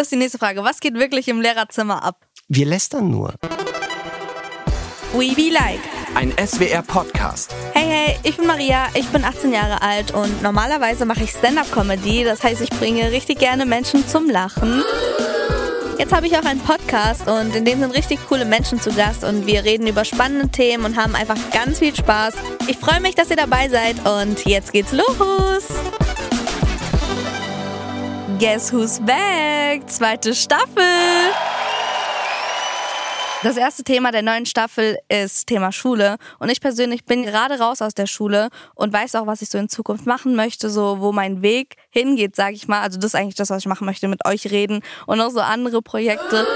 [0.00, 0.64] Das ist die nächste Frage.
[0.64, 2.24] Was geht wirklich im Lehrerzimmer ab?
[2.48, 3.34] Wir lästern nur.
[5.12, 5.82] We be like.
[6.14, 7.54] Ein SWR-Podcast.
[7.74, 12.24] Hey, hey, ich bin Maria, ich bin 18 Jahre alt und normalerweise mache ich Stand-up-Comedy.
[12.24, 14.82] Das heißt, ich bringe richtig gerne Menschen zum Lachen.
[15.98, 19.22] Jetzt habe ich auch einen Podcast und in dem sind richtig coole Menschen zu Gast
[19.22, 22.36] und wir reden über spannende Themen und haben einfach ganz viel Spaß.
[22.68, 25.66] Ich freue mich, dass ihr dabei seid und jetzt geht's los.
[28.40, 29.82] Guess Who's Back?
[29.86, 30.82] Zweite Staffel.
[33.42, 36.16] Das erste Thema der neuen Staffel ist Thema Schule.
[36.38, 39.58] Und ich persönlich bin gerade raus aus der Schule und weiß auch, was ich so
[39.58, 42.80] in Zukunft machen möchte, so wo mein Weg hingeht, sage ich mal.
[42.80, 45.40] Also das ist eigentlich das, was ich machen möchte, mit euch reden und auch so
[45.40, 46.46] andere Projekte.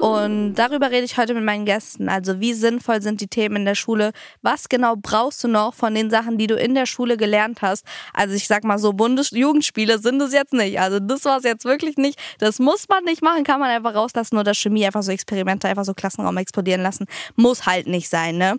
[0.00, 2.08] Und darüber rede ich heute mit meinen Gästen.
[2.08, 4.12] Also wie sinnvoll sind die Themen in der Schule?
[4.42, 7.84] Was genau brauchst du noch von den Sachen, die du in der Schule gelernt hast?
[8.14, 10.78] Also ich sag mal so, Bundesjugendspiele sind es jetzt nicht.
[10.78, 12.18] Also das war es jetzt wirklich nicht.
[12.38, 15.84] Das muss man nicht machen, kann man einfach rauslassen oder Chemie einfach so Experimente, einfach
[15.84, 17.06] so Klassenraum explodieren lassen.
[17.34, 18.56] Muss halt nicht sein, ne?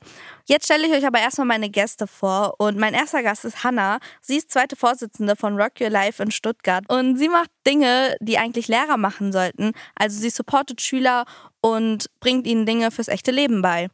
[0.49, 3.99] Jetzt stelle ich euch aber erstmal meine Gäste vor und mein erster Gast ist Hanna.
[4.19, 8.39] Sie ist zweite Vorsitzende von Rock Your Life in Stuttgart und sie macht Dinge, die
[8.39, 9.73] eigentlich Lehrer machen sollten.
[9.93, 11.25] Also sie supportet Schüler
[11.61, 13.89] und bringt ihnen Dinge fürs echte Leben bei.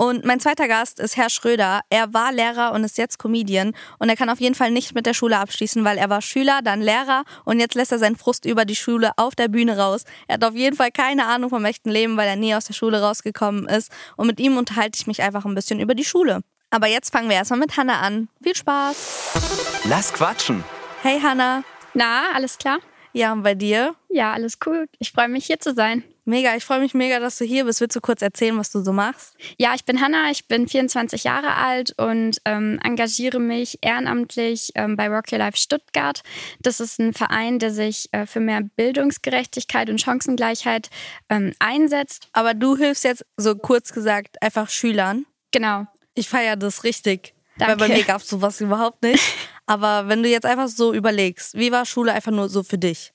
[0.00, 1.80] Und mein zweiter Gast ist Herr Schröder.
[1.90, 3.72] Er war Lehrer und ist jetzt Comedian.
[3.98, 6.60] Und er kann auf jeden Fall nicht mit der Schule abschließen, weil er war Schüler,
[6.62, 10.04] dann Lehrer und jetzt lässt er seinen Frust über die Schule auf der Bühne raus.
[10.28, 12.74] Er hat auf jeden Fall keine Ahnung vom echten Leben, weil er nie aus der
[12.74, 13.90] Schule rausgekommen ist.
[14.16, 16.42] Und mit ihm unterhalte ich mich einfach ein bisschen über die Schule.
[16.70, 18.28] Aber jetzt fangen wir erstmal mit Hanna an.
[18.40, 19.82] Viel Spaß.
[19.88, 20.62] Lass quatschen.
[21.02, 21.64] Hey Hanna.
[21.94, 22.78] Na, alles klar?
[23.12, 23.96] Ja, und bei dir?
[24.08, 24.86] Ja, alles cool.
[25.00, 26.04] Ich freue mich hier zu sein.
[26.28, 27.80] Mega, ich freue mich mega, dass du hier bist.
[27.80, 29.34] Willst du kurz erzählen, was du so machst?
[29.56, 34.94] Ja, ich bin Hanna, ich bin 24 Jahre alt und ähm, engagiere mich ehrenamtlich ähm,
[34.94, 36.20] bei Rock Your Life Stuttgart.
[36.60, 40.90] Das ist ein Verein, der sich äh, für mehr Bildungsgerechtigkeit und Chancengleichheit
[41.30, 42.28] ähm, einsetzt.
[42.34, 45.24] Aber du hilfst jetzt, so kurz gesagt, einfach Schülern.
[45.50, 45.86] Genau.
[46.14, 47.32] Ich feiere das richtig.
[47.56, 47.80] Danke.
[47.80, 49.24] Weil bei mir gab es sowas überhaupt nicht.
[49.64, 53.14] Aber wenn du jetzt einfach so überlegst, wie war Schule einfach nur so für dich?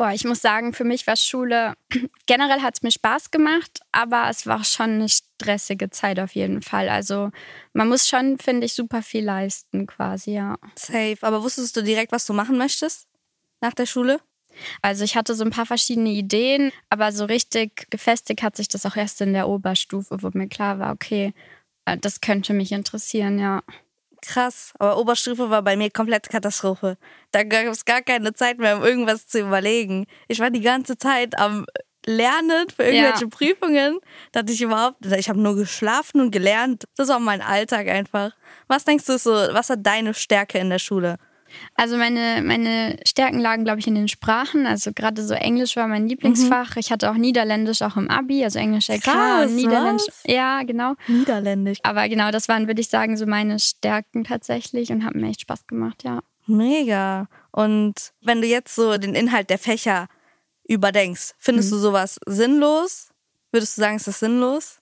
[0.00, 1.74] Boah, ich muss sagen, für mich war Schule,
[2.26, 6.62] generell hat es mir Spaß gemacht, aber es war schon eine stressige Zeit auf jeden
[6.62, 6.88] Fall.
[6.88, 7.32] Also
[7.74, 10.56] man muss schon, finde ich, super viel leisten quasi, ja.
[10.74, 11.18] Safe.
[11.20, 13.08] Aber wusstest du direkt, was du machen möchtest
[13.60, 14.22] nach der Schule?
[14.80, 18.86] Also ich hatte so ein paar verschiedene Ideen, aber so richtig gefestigt hat sich das
[18.86, 21.34] auch erst in der Oberstufe, wo mir klar war, okay,
[21.84, 23.62] äh, das könnte mich interessieren, ja
[24.22, 24.72] krass.
[24.78, 26.96] Aber Oberstufe war bei mir komplett Katastrophe.
[27.32, 30.06] Da gab es gar keine Zeit mehr, um irgendwas zu überlegen.
[30.28, 31.66] Ich war die ganze Zeit am
[32.06, 33.28] Lernen für irgendwelche ja.
[33.28, 33.98] Prüfungen.
[34.32, 36.84] Da hatte ich überhaupt, ich habe nur geschlafen und gelernt.
[36.96, 38.32] Das war mein Alltag einfach.
[38.68, 41.16] Was denkst du so, was war deine Stärke in der Schule?
[41.74, 44.66] Also meine, meine Stärken lagen, glaube ich, in den Sprachen.
[44.66, 46.76] Also gerade so Englisch war mein Lieblingsfach.
[46.76, 46.80] Mhm.
[46.80, 49.08] Ich hatte auch Niederländisch auch im Abi, also Englisch LK
[49.42, 50.06] und Niederländisch.
[50.08, 50.22] Was?
[50.26, 50.94] Ja, genau.
[51.06, 51.78] Niederländisch.
[51.82, 55.42] Aber genau, das waren, würde ich sagen, so meine Stärken tatsächlich und haben mir echt
[55.42, 56.20] Spaß gemacht, ja.
[56.46, 57.28] Mega.
[57.52, 60.08] Und wenn du jetzt so den Inhalt der Fächer
[60.68, 61.76] überdenkst, findest mhm.
[61.76, 63.10] du sowas sinnlos?
[63.52, 64.80] Würdest du sagen, ist das sinnlos?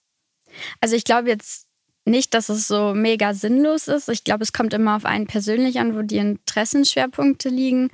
[0.81, 1.68] Also ich glaube jetzt
[2.09, 4.09] nicht, dass es so mega sinnlos ist.
[4.09, 7.91] Ich glaube, es kommt immer auf einen persönlich an, wo die Interessenschwerpunkte liegen.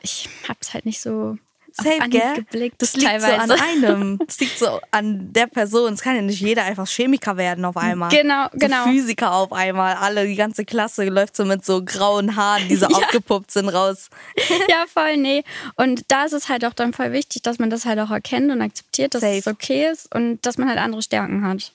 [0.00, 1.36] Ich habe es halt nicht so
[1.72, 2.44] Safe, gell?
[2.78, 3.46] Das liegt teilweise.
[3.46, 4.18] so an einem.
[4.26, 5.92] Das liegt so an der Person.
[5.92, 8.10] Es kann ja nicht jeder einfach Chemiker werden auf einmal.
[8.10, 8.84] Genau, so genau.
[8.84, 9.94] Physiker auf einmal.
[9.94, 12.96] Alle, die ganze Klasse läuft so mit so grauen Haaren, die so ja.
[12.96, 14.08] aufgepuppt sind, raus.
[14.68, 15.44] ja, voll, nee.
[15.76, 18.50] Und da ist es halt auch dann voll wichtig, dass man das halt auch erkennt
[18.50, 19.38] und akzeptiert, dass Safe.
[19.38, 21.72] es okay ist und dass man halt andere Stärken hat.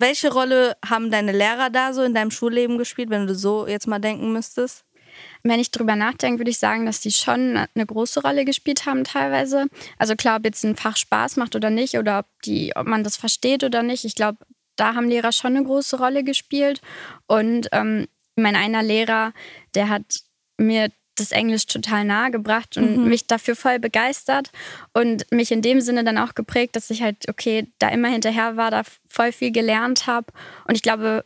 [0.00, 3.86] Welche Rolle haben deine Lehrer da so in deinem Schulleben gespielt, wenn du so jetzt
[3.86, 4.86] mal denken müsstest?
[5.42, 9.04] Wenn ich drüber nachdenke, würde ich sagen, dass die schon eine große Rolle gespielt haben
[9.04, 9.66] teilweise.
[9.98, 13.04] Also klar, ob jetzt ein Fach Spaß macht oder nicht oder ob, die, ob man
[13.04, 14.06] das versteht oder nicht.
[14.06, 14.38] Ich glaube,
[14.76, 16.80] da haben Lehrer schon eine große Rolle gespielt.
[17.26, 18.06] Und ähm,
[18.36, 19.34] mein einer Lehrer,
[19.74, 20.20] der hat
[20.56, 20.88] mir
[21.20, 23.08] das Englisch total nahe gebracht und mhm.
[23.08, 24.50] mich dafür voll begeistert
[24.92, 28.56] und mich in dem Sinne dann auch geprägt, dass ich halt, okay, da immer hinterher
[28.56, 30.26] war, da voll viel gelernt habe.
[30.66, 31.24] Und ich glaube,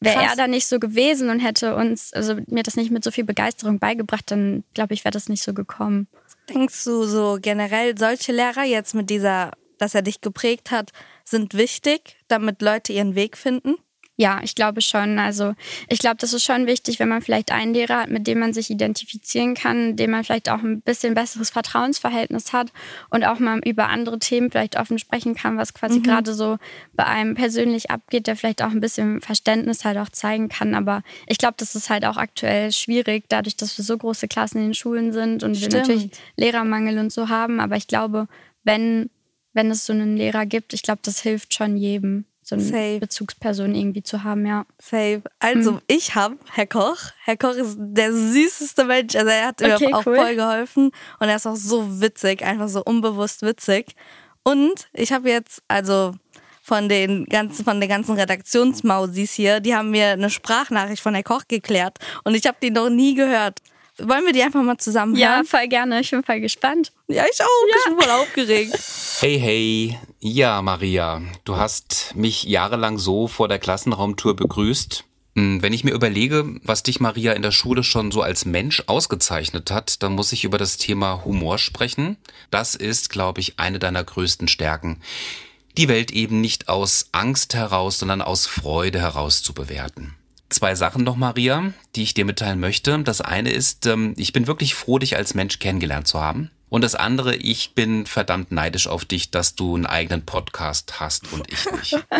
[0.00, 3.10] wäre er da nicht so gewesen und hätte uns, also mir das nicht mit so
[3.10, 6.08] viel Begeisterung beigebracht, dann glaube ich, wäre das nicht so gekommen.
[6.48, 10.92] Denkst du so generell, solche Lehrer jetzt mit dieser, dass er dich geprägt hat,
[11.24, 13.76] sind wichtig, damit Leute ihren Weg finden?
[14.22, 15.18] Ja, ich glaube schon.
[15.18, 15.54] Also
[15.88, 18.52] ich glaube, das ist schon wichtig, wenn man vielleicht einen Lehrer hat, mit dem man
[18.52, 22.72] sich identifizieren kann, dem man vielleicht auch ein bisschen besseres Vertrauensverhältnis hat
[23.10, 26.04] und auch mal über andere Themen vielleicht offen sprechen kann, was quasi mhm.
[26.04, 26.58] gerade so
[26.92, 30.76] bei einem persönlich abgeht, der vielleicht auch ein bisschen Verständnis halt auch zeigen kann.
[30.76, 34.58] Aber ich glaube, das ist halt auch aktuell schwierig, dadurch, dass wir so große Klassen
[34.58, 35.72] in den Schulen sind und Stimmt.
[35.72, 37.58] wir natürlich Lehrermangel und so haben.
[37.58, 38.28] Aber ich glaube,
[38.62, 39.10] wenn,
[39.52, 42.98] wenn es so einen Lehrer gibt, ich glaube, das hilft schon jedem so eine Safe.
[42.98, 44.66] Bezugsperson irgendwie zu haben, ja.
[44.78, 45.22] Safe.
[45.38, 45.80] Also mhm.
[45.86, 46.98] ich habe Herr Koch.
[47.24, 49.14] Herr Koch ist der süßeste Mensch.
[49.14, 50.16] Also er hat okay, mir auch cool.
[50.16, 50.90] voll geholfen
[51.20, 53.94] und er ist auch so witzig, einfach so unbewusst witzig.
[54.42, 56.14] Und ich habe jetzt, also
[56.62, 61.22] von den ganzen, von den ganzen Redaktionsmausis hier, die haben mir eine Sprachnachricht von Herr
[61.22, 63.60] Koch geklärt und ich habe die noch nie gehört.
[64.08, 65.20] Wollen wir die einfach mal zusammen hören?
[65.20, 66.00] Ja, voll gerne.
[66.00, 66.92] Ich bin voll gespannt.
[67.08, 67.68] Ja, ich auch.
[67.68, 67.76] Ja.
[67.78, 68.78] Ich bin voll aufgeregt.
[69.20, 69.98] Hey, hey.
[70.20, 75.04] Ja, Maria, du hast mich jahrelang so vor der Klassenraumtour begrüßt.
[75.36, 78.82] Hm, wenn ich mir überlege, was dich Maria in der Schule schon so als Mensch
[78.86, 82.16] ausgezeichnet hat, dann muss ich über das Thema Humor sprechen.
[82.50, 85.00] Das ist, glaube ich, eine deiner größten Stärken.
[85.78, 90.14] Die Welt eben nicht aus Angst heraus, sondern aus Freude heraus zu bewerten
[90.52, 92.98] zwei Sachen noch, Maria, die ich dir mitteilen möchte.
[93.00, 96.50] Das eine ist, ähm, ich bin wirklich froh, dich als Mensch kennengelernt zu haben.
[96.72, 101.30] Und das andere, ich bin verdammt neidisch auf dich, dass du einen eigenen Podcast hast
[101.30, 101.92] und ich nicht.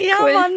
[0.00, 0.32] ja, cool.
[0.32, 0.52] Mann.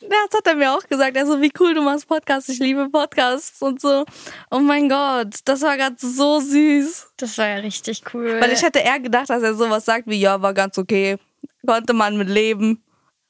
[0.00, 1.16] Das hat er mir auch gesagt.
[1.16, 2.48] Also, wie cool du machst Podcasts.
[2.48, 4.04] Ich liebe Podcasts und so.
[4.50, 7.12] Oh mein Gott, das war gerade so süß.
[7.18, 8.40] Das war ja richtig cool.
[8.40, 11.18] Weil ich hätte eher gedacht, dass er sowas sagt wie, ja, war ganz okay.
[11.64, 12.82] Konnte man mit leben.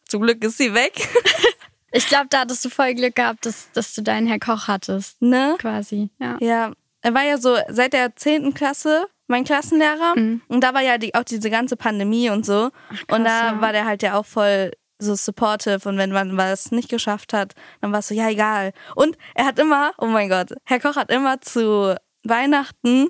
[0.07, 0.95] Zum Glück ist sie weg.
[1.93, 5.21] Ich glaube, da hattest du voll Glück gehabt, dass, dass du deinen Herr Koch hattest.
[5.23, 5.57] Ne?
[5.59, 6.37] Quasi, ja.
[6.41, 8.55] Ja, er war ja so seit der 10.
[8.55, 10.15] Klasse mein Klassenlehrer.
[10.17, 10.43] Mhm.
[10.49, 12.71] Und da war ja die, auch diese ganze Pandemie und so.
[12.91, 13.61] Ach, krass, und da ja.
[13.61, 17.55] war der halt ja auch voll so supportive und wenn man was nicht geschafft hat,
[17.81, 18.73] dann war es so, ja, egal.
[18.97, 21.95] Und er hat immer, oh mein Gott, Herr Koch hat immer zu
[22.25, 23.09] Weihnachten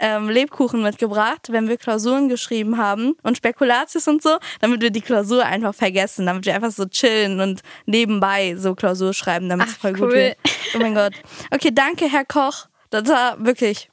[0.00, 5.00] ähm, Lebkuchen mitgebracht, wenn wir Klausuren geschrieben haben und Spekulatius und so, damit wir die
[5.00, 9.74] Klausur einfach vergessen, damit wir einfach so chillen und nebenbei so Klausur schreiben, damit es
[9.74, 9.98] voll cool.
[10.00, 10.36] gut wird.
[10.74, 11.12] Oh mein Gott.
[11.50, 12.66] Okay, danke, Herr Koch.
[12.90, 13.90] Das war wirklich,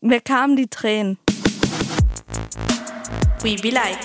[0.00, 1.18] mir kamen die Tränen.
[3.42, 3.98] We be like.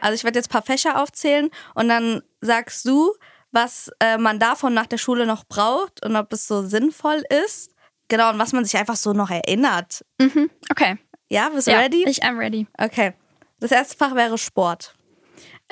[0.00, 3.12] Also ich werde jetzt ein paar Fächer aufzählen und dann sagst du,
[3.52, 7.72] was äh, man davon nach der Schule noch braucht und ob es so sinnvoll ist.
[8.10, 10.04] Genau, und was man sich einfach so noch erinnert.
[10.20, 10.50] Mhm.
[10.68, 10.98] Okay.
[11.30, 12.04] Ja, bist du ja, ready?
[12.08, 12.66] Ich am ready.
[12.76, 13.14] Okay.
[13.60, 14.94] Das erste Fach wäre Sport.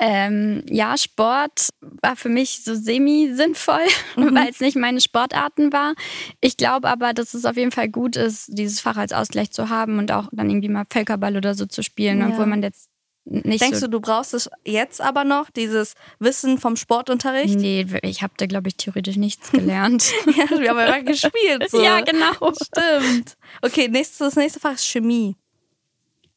[0.01, 4.33] Ähm, ja, Sport war für mich so semi-sinnvoll, mhm.
[4.33, 5.93] weil es nicht meine Sportarten war.
[6.39, 9.67] Ich glaube aber, dass es auf jeden Fall gut ist, dieses Fach als Ausgleich zu
[9.67, 12.29] haben und auch dann irgendwie mal Völkerball oder so zu spielen, ja.
[12.29, 12.88] obwohl man jetzt
[13.29, 17.59] nicht Denkst so du, du brauchst es jetzt aber noch, dieses Wissen vom Sportunterricht?
[17.59, 20.11] Nee, ich habe da, glaube ich, theoretisch nichts gelernt.
[20.25, 21.69] ja, wir haben ja gespielt.
[21.69, 21.81] So.
[21.81, 22.33] Ja, genau.
[22.53, 23.37] Stimmt.
[23.61, 25.35] Okay, nächstes, das nächste Fach ist Chemie.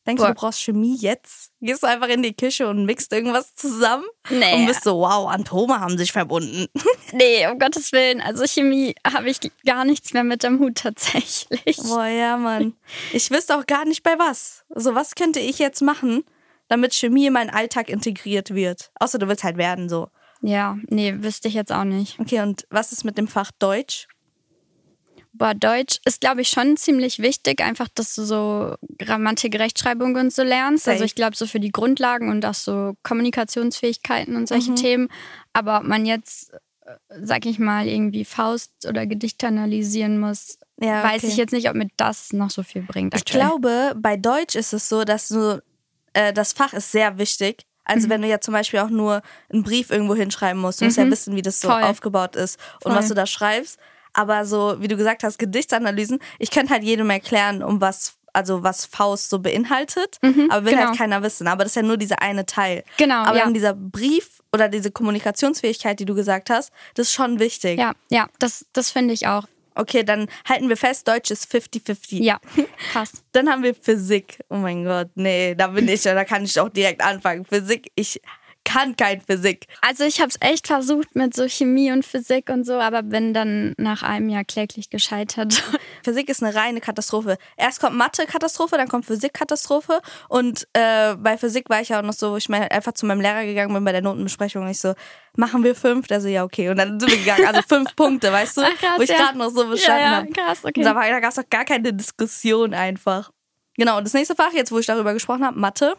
[0.07, 0.29] Denkst Boah.
[0.29, 1.53] du, du brauchst Chemie jetzt?
[1.61, 4.05] Gehst du einfach in die Küche und mixt irgendwas zusammen?
[4.29, 4.55] Nee.
[4.55, 6.67] Und bist so, wow, Atome haben sich verbunden.
[7.13, 8.21] nee, um Gottes Willen.
[8.21, 11.77] Also Chemie habe ich gar nichts mehr mit dem Hut tatsächlich.
[11.77, 12.75] Boah, ja, Mann.
[13.13, 14.65] Ich wüsste auch gar nicht bei was.
[14.75, 16.25] Also was könnte ich jetzt machen,
[16.73, 18.91] damit Chemie in meinen Alltag integriert wird.
[18.99, 20.09] Außer du willst halt werden so.
[20.41, 22.19] Ja, nee, wüsste ich jetzt auch nicht.
[22.19, 24.09] Okay, und was ist mit dem Fach Deutsch?
[25.35, 30.33] Boah, Deutsch ist, glaube ich, schon ziemlich wichtig, einfach, dass du so Grammatik, Rechtschreibung und
[30.33, 30.89] so lernst.
[30.89, 34.77] Also ich glaube, so für die Grundlagen und auch so Kommunikationsfähigkeiten und solche mhm.
[34.77, 35.09] Themen.
[35.53, 36.53] Aber ob man jetzt,
[36.87, 41.15] äh, sag ich mal, irgendwie Faust oder Gedichte analysieren muss, ja, okay.
[41.15, 43.15] weiß ich jetzt nicht, ob mir das noch so viel bringt.
[43.15, 43.41] Aktuell.
[43.41, 45.63] Ich glaube, bei Deutsch ist es so, dass du
[46.13, 47.67] äh, das Fach ist sehr wichtig.
[47.85, 48.11] Also mhm.
[48.11, 51.05] wenn du ja zum Beispiel auch nur einen Brief irgendwo hinschreiben musst, du musst ja
[51.05, 51.11] mhm.
[51.11, 51.83] wissen, wie das so Voll.
[51.83, 52.99] aufgebaut ist und Voll.
[52.99, 53.79] was du da schreibst.
[54.13, 58.63] Aber so, wie du gesagt hast, Gedichtsanalysen, ich könnte halt jedem erklären, um was, also
[58.63, 60.89] was Faust so beinhaltet, mhm, aber will halt genau.
[60.89, 61.49] halt keiner wissen.
[61.49, 62.85] Aber das ist ja nur dieser eine Teil.
[62.99, 63.23] Genau.
[63.23, 63.51] Aber ja.
[63.51, 67.79] dieser Brief oder diese Kommunikationsfähigkeit, die du gesagt hast, das ist schon wichtig.
[67.79, 69.45] Ja, ja, das, das finde ich auch.
[69.75, 72.23] Okay, dann halten wir fest, Deutsch ist 50-50.
[72.23, 72.39] Ja,
[72.93, 73.25] passt.
[73.33, 74.39] Dann haben wir Physik.
[74.49, 77.45] Oh mein Gott, nee, da bin ich, da kann ich auch direkt anfangen.
[77.45, 78.21] Physik, ich
[78.73, 79.67] kann kein Physik.
[79.81, 83.35] Also ich habe es echt versucht mit so Chemie und Physik und so, aber bin
[83.35, 85.63] dann nach einem Jahr kläglich gescheitert.
[86.05, 87.37] Physik ist eine reine Katastrophe.
[87.57, 92.13] Erst kommt Mathe-Katastrophe, dann kommt Physik-Katastrophe und äh, bei Physik war ich ja auch noch
[92.13, 94.81] so, wo ich mal einfach zu meinem Lehrer gegangen bin bei der Notenbesprechung und ich
[94.81, 94.95] so,
[95.37, 96.07] machen wir fünf?
[96.07, 96.71] Der so, ja okay.
[96.71, 98.63] Und dann sind wir gegangen, also fünf Punkte, weißt du?
[98.63, 99.17] Ach, krass, wo ich ja.
[99.17, 100.85] gerade noch so bestanden ja, ja, krass, okay.
[100.85, 101.01] habe.
[101.01, 103.31] Da, da gab es doch gar keine Diskussion einfach.
[103.77, 105.97] Genau, und das nächste Fach, jetzt wo ich darüber gesprochen habe, Mathe.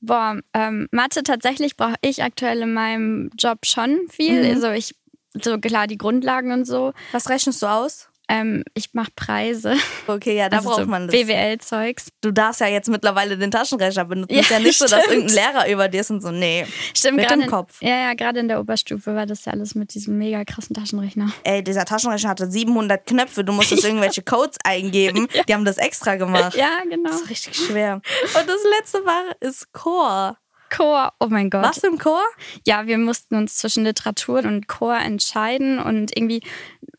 [0.00, 4.44] Boah, ähm, Mathe tatsächlich brauche ich aktuell in meinem Job schon viel.
[4.44, 4.54] Mhm.
[4.54, 4.94] Also ich,
[5.40, 6.92] so klar, die Grundlagen und so.
[7.12, 8.08] Was rechnest du aus?
[8.30, 9.74] Ähm, ich mache Preise.
[10.06, 11.16] Okay, ja, da also braucht so man das.
[11.16, 12.08] BWL-Zeugs.
[12.20, 14.34] Du darfst ja jetzt mittlerweile den Taschenrechner benutzen.
[14.34, 15.30] Ja, ist ja nicht so, dass stimmt.
[15.30, 16.66] irgendein Lehrer über dir ist und so, nee.
[16.94, 17.80] Stimmt, Mit gerade dem in- Kopf.
[17.80, 21.32] Ja, ja, gerade in der Oberstufe war das ja alles mit diesem mega krassen Taschenrechner.
[21.44, 25.26] Ey, dieser Taschenrechner hatte 700 Knöpfe, du musstest irgendwelche Codes eingeben.
[25.48, 26.54] Die haben das extra gemacht.
[26.54, 27.08] Ja, genau.
[27.10, 27.94] Das ist richtig schwer.
[28.38, 30.36] Und das letzte war ist Chor.
[30.70, 31.62] Chor, oh mein Gott.
[31.62, 32.22] Warst du im Chor?
[32.66, 36.42] Ja, wir mussten uns zwischen Literatur und Chor entscheiden und irgendwie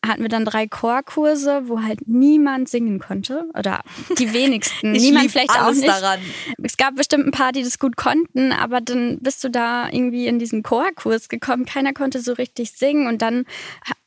[0.04, 3.82] hatten wir dann drei Chorkurse, wo halt niemand singen konnte oder
[4.18, 4.92] die wenigsten.
[5.00, 5.86] Niemand vielleicht auch nicht.
[5.86, 6.20] daran.
[6.62, 10.26] Es gab bestimmt ein paar, die das gut konnten, aber dann bist du da irgendwie
[10.26, 11.66] in diesen Chorkurs gekommen.
[11.66, 13.44] Keiner konnte so richtig singen und dann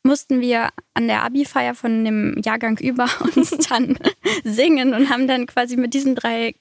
[0.02, 3.98] mussten wir an der Abi-Feier von dem Jahrgang über uns dann
[4.44, 6.54] singen und haben dann quasi mit diesen drei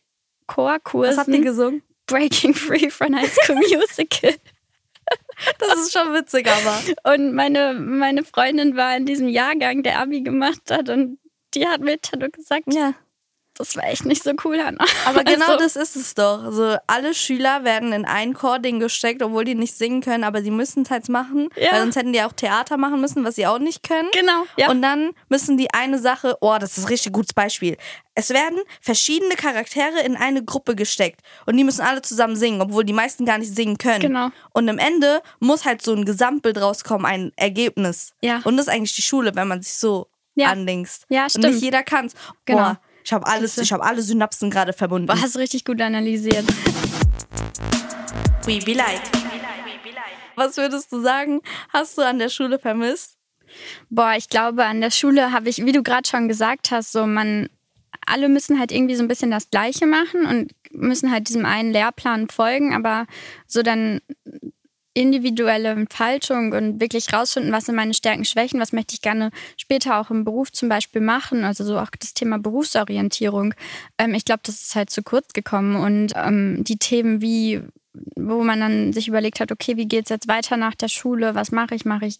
[0.47, 1.81] Was habt ihr Chorkursen gesungen?
[2.07, 4.35] Breaking Free von High School Musical.
[5.59, 7.13] Das ist schon witzig, aber.
[7.13, 11.19] Und meine, meine Freundin war in diesem Jahrgang, der Abi gemacht hat und
[11.53, 12.93] die hat mir dann gesagt, Ja.
[13.55, 14.83] Das war echt nicht so cool, Hannah.
[15.05, 16.43] Aber genau Also, das ist es doch.
[16.43, 20.51] Also alle Schüler werden in ein Chording gesteckt, obwohl die nicht singen können, aber sie
[20.51, 21.71] müssen es halt machen, Ja.
[21.71, 24.09] weil sonst hätten die auch Theater machen müssen, was sie auch nicht können.
[24.11, 24.69] Genau, ja.
[24.71, 27.77] Und dann müssen die eine Sache, oh, das ist ein richtig gutes Beispiel.
[28.15, 32.83] Es werden verschiedene Charaktere in eine Gruppe gesteckt und die müssen alle zusammen singen, obwohl
[32.83, 34.01] die meisten gar nicht singen können.
[34.01, 34.29] Genau.
[34.53, 38.13] Und am Ende muss halt so ein Gesamtbild rauskommen, ein Ergebnis.
[38.21, 38.41] Ja.
[38.43, 40.47] Und das ist eigentlich die Schule, wenn man sich so Ja.
[40.49, 41.05] andingst.
[41.09, 41.45] Ja, Und stimmt.
[41.53, 42.13] nicht jeder kann's.
[42.45, 42.59] Genau.
[42.59, 45.07] Boah, ich habe alles, ich habe alle Synapsen gerade verbunden.
[45.07, 46.45] Boah, hast du richtig gut analysiert.
[48.45, 49.01] We be like.
[50.35, 53.17] Was würdest du sagen, hast du an der Schule vermisst?
[53.89, 57.05] Boah, ich glaube, an der Schule habe ich, wie du gerade schon gesagt hast, so
[57.05, 57.49] man,
[58.05, 61.71] alle müssen halt irgendwie so ein bisschen das Gleiche machen und müssen halt diesem einen
[61.71, 63.05] Lehrplan folgen, aber
[63.45, 64.01] so dann
[64.93, 69.99] individuelle Entfaltung und wirklich rausfinden, was sind meine Stärken, Schwächen, was möchte ich gerne später
[69.99, 73.53] auch im Beruf zum Beispiel machen, also so auch das Thema Berufsorientierung.
[73.97, 77.61] Ähm, ich glaube, das ist halt zu kurz gekommen und ähm, die Themen wie
[78.15, 81.35] wo man dann sich überlegt hat, okay, wie geht's jetzt weiter nach der Schule?
[81.35, 81.85] Was mache ich?
[81.85, 82.17] Mache ich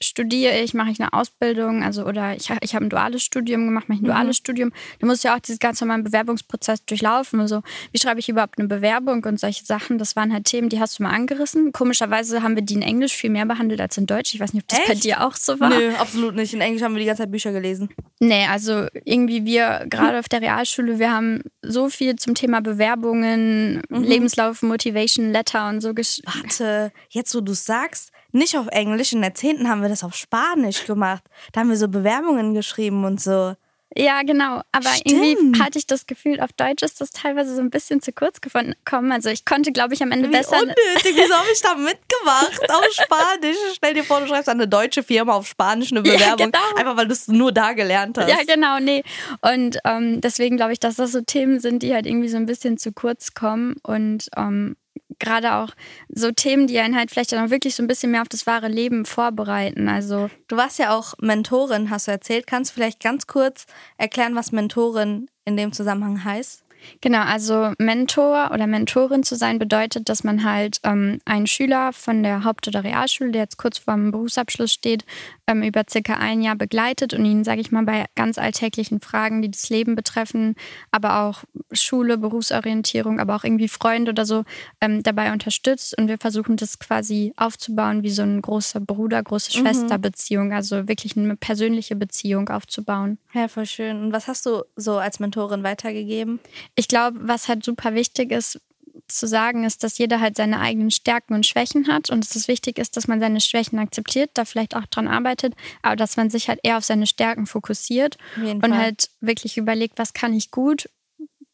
[0.00, 3.88] studiere ich, mache ich eine Ausbildung, also oder ich, ich habe ein duales Studium gemacht,
[3.88, 4.72] mache ich ein duales Studium.
[5.00, 7.40] Da muss ich ja auch dieses ganz normalen Bewerbungsprozess durchlaufen.
[7.40, 7.62] Also
[7.92, 9.98] wie schreibe ich überhaupt eine Bewerbung und solche Sachen.
[9.98, 11.72] Das waren halt Themen, die hast du mal angerissen.
[11.72, 14.34] Komischerweise haben wir die in Englisch viel mehr behandelt als in Deutsch.
[14.34, 15.04] Ich weiß nicht, ob das bei Echt?
[15.04, 15.70] dir auch so war.
[15.70, 16.54] Nö, absolut nicht.
[16.54, 17.88] In Englisch haben wir die ganze Zeit Bücher gelesen.
[18.20, 23.82] Nee, also irgendwie wir, gerade auf der Realschule, wir haben so viel zum Thema Bewerbungen,
[23.90, 29.22] Lebenslauf, Motivation Letter und so gesch Warte, jetzt wo du sagst, nicht auf Englisch, in
[29.22, 29.68] der 10.
[29.68, 31.22] haben wir das auf Spanisch gemacht.
[31.52, 33.54] Da haben wir so Bewerbungen geschrieben und so.
[33.96, 34.60] Ja, genau.
[34.72, 35.06] Aber Stimmt.
[35.24, 38.40] irgendwie hatte ich das Gefühl, auf Deutsch ist das teilweise so ein bisschen zu kurz
[38.40, 39.12] gekommen.
[39.12, 40.56] Also ich konnte, glaube ich, am Ende Wie besser.
[40.60, 42.70] unnötig, wieso habe ich da mitgemacht?
[42.70, 43.56] Auf Spanisch.
[43.76, 46.50] Stell dir vor, du schreibst an eine deutsche Firma auf Spanisch eine Ja, Bewerbung.
[46.50, 46.74] genau.
[46.76, 48.28] Einfach weil du es nur da gelernt hast.
[48.28, 49.04] Ja, genau, nee.
[49.42, 52.46] Und ähm, deswegen glaube ich, dass das so Themen sind, die halt irgendwie so ein
[52.46, 53.76] bisschen zu kurz kommen.
[53.84, 54.76] Und ähm,
[55.18, 55.70] gerade auch
[56.08, 58.46] so Themen, die einen halt vielleicht dann auch wirklich so ein bisschen mehr auf das
[58.46, 59.88] wahre Leben vorbereiten.
[59.88, 62.46] Also Du warst ja auch Mentorin, hast du erzählt.
[62.46, 63.66] Kannst du vielleicht ganz kurz
[63.98, 66.63] erklären, was Mentorin in dem Zusammenhang heißt?
[67.00, 72.22] Genau, also Mentor oder Mentorin zu sein bedeutet, dass man halt ähm, einen Schüler von
[72.22, 75.04] der Haupt- oder Realschule, der jetzt kurz vorm Berufsabschluss steht,
[75.46, 79.42] ähm, über circa ein Jahr begleitet und ihn, sage ich mal, bei ganz alltäglichen Fragen,
[79.42, 80.56] die das Leben betreffen,
[80.90, 84.44] aber auch Schule, Berufsorientierung, aber auch irgendwie Freunde oder so
[84.80, 85.96] ähm, dabei unterstützt.
[85.98, 91.16] Und wir versuchen das quasi aufzubauen wie so ein großer Bruder, große Schwesterbeziehung, also wirklich
[91.16, 93.18] eine persönliche Beziehung aufzubauen.
[93.32, 94.02] Ja, voll schön.
[94.02, 96.40] Und was hast du so als Mentorin weitergegeben?
[96.74, 98.60] Ich glaube, was halt super wichtig ist
[99.08, 102.48] zu sagen, ist, dass jeder halt seine eigenen Stärken und Schwächen hat und dass es
[102.48, 106.30] wichtig ist, dass man seine Schwächen akzeptiert, da vielleicht auch dran arbeitet, aber dass man
[106.30, 108.78] sich halt eher auf seine Stärken fokussiert und Fall.
[108.78, 110.88] halt wirklich überlegt, was kann ich gut,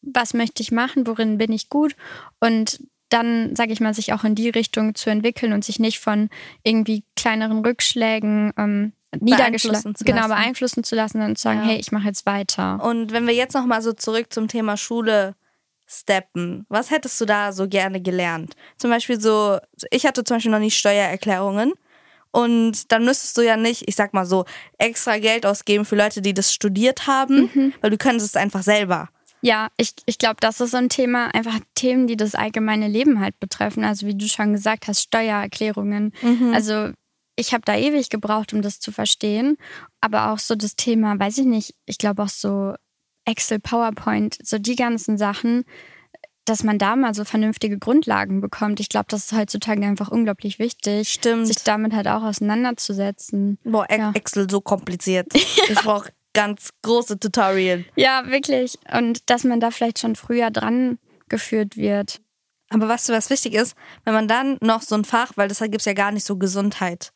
[0.01, 1.95] was möchte ich machen, worin bin ich gut
[2.39, 5.99] und dann, sage ich mal, sich auch in die Richtung zu entwickeln und sich nicht
[5.99, 6.29] von
[6.63, 11.65] irgendwie kleineren Rückschlägen ähm, niedergeschlagen, Beeinflussen zu genau beeinflussen zu lassen und zu sagen, Ja.
[11.67, 12.83] hey, ich mache jetzt weiter.
[12.83, 15.35] Und wenn wir jetzt noch mal so zurück zum Thema Schule
[15.87, 18.55] steppen, was hättest du da so gerne gelernt?
[18.77, 19.57] Zum Beispiel so,
[19.91, 21.73] ich hatte zum Beispiel noch nie Steuererklärungen.
[22.33, 24.45] Und dann müsstest du ja nicht, ich sag mal so,
[24.77, 29.09] extra Geld ausgeben für Leute, die das studiert haben, weil du könntest es einfach selber.
[29.41, 33.19] Ja, ich, ich glaube, das ist so ein Thema, einfach Themen, die das allgemeine Leben
[33.19, 33.83] halt betreffen.
[33.83, 36.13] Also wie du schon gesagt hast, Steuererklärungen.
[36.53, 36.91] Also
[37.35, 39.57] ich habe da ewig gebraucht, um das zu verstehen.
[40.01, 42.73] Aber auch so das Thema, weiß ich nicht, ich glaube auch so
[43.25, 45.63] Excel, PowerPoint, so die ganzen Sachen.
[46.45, 48.79] dass man da mal so vernünftige Grundlagen bekommt.
[48.79, 51.45] Ich glaube, das ist heutzutage einfach unglaublich wichtig, Stimmt.
[51.45, 53.59] sich damit halt auch auseinanderzusetzen.
[53.63, 54.11] Boah, E- Ja.
[54.15, 55.27] Excel so kompliziert.
[55.69, 57.85] Ich brauche ganz große Tutorial.
[57.95, 58.77] Ja, wirklich.
[58.91, 60.97] Und dass man da vielleicht schon früher dran
[61.29, 62.21] geführt wird.
[62.69, 63.75] Aber weißt du, was wichtig ist?
[64.03, 67.11] Wenn man dann noch so ein Fach, weil das gibt's ja gar nicht so Gesundheit.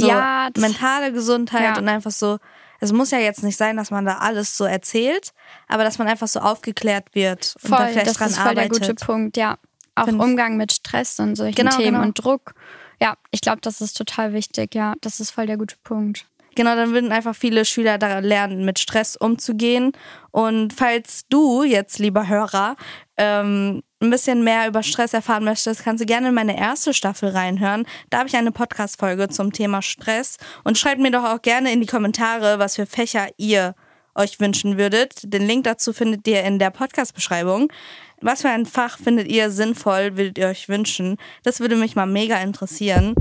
[0.00, 1.78] So Ja, mentale Gesundheit Ja.
[1.78, 2.38] und einfach so,
[2.80, 5.32] es muss ja jetzt nicht sein, dass man da alles so erzählt,
[5.68, 8.48] aber dass man einfach so aufgeklärt wird und da Voll, vielleicht das dran ist voll
[8.50, 8.80] arbeitet.
[8.80, 9.58] der gute Punkt, ja.
[9.96, 10.20] Auch Find.
[10.22, 12.02] Umgang mit Stress und solchen Genau, Themen genau.
[12.04, 12.54] und Druck.
[13.02, 14.94] Ja, ich glaube, das ist total wichtig, ja.
[15.00, 16.26] Das ist voll der gute Punkt.
[16.60, 19.92] Genau, dann würden einfach viele Schüler da lernen, mit Stress umzugehen.
[20.30, 22.76] Und falls du jetzt, lieber Hörer,
[23.16, 27.30] ähm, ein bisschen mehr über Stress erfahren möchtest, kannst du gerne in meine erste Staffel
[27.30, 27.86] reinhören.
[28.10, 30.36] Da habe ich eine Podcast-Folge zum Thema Stress.
[30.62, 33.74] Und schreibt mir doch auch gerne in die Kommentare, was für Fächer ihr
[34.14, 35.32] euch wünschen würdet.
[35.32, 37.72] Den Link dazu findet ihr in der Podcast-Beschreibung.
[38.20, 41.16] Was für ein Fach findet ihr sinnvoll, würdet ihr euch wünschen?
[41.42, 43.14] Das würde mich mal mega interessieren.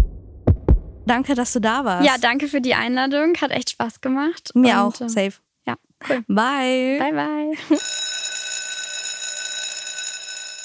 [1.09, 2.05] Danke, dass du da warst.
[2.05, 3.33] Ja, danke für die Einladung.
[3.41, 4.51] Hat echt Spaß gemacht.
[4.53, 5.01] Mir Und, auch.
[5.01, 5.33] äh, Safe.
[5.65, 5.73] Ja,
[6.07, 6.23] cool.
[6.27, 6.99] Bye.
[6.99, 7.57] Bye, bye.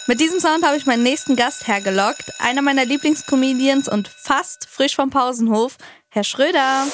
[0.06, 2.30] Mit diesem Sound habe ich meinen nächsten Gast hergelockt.
[2.40, 5.78] Einer meiner Lieblingscomedians und fast frisch vom Pausenhof,
[6.10, 6.88] Herr Schröder.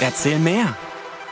[0.00, 0.76] Erzähl mehr.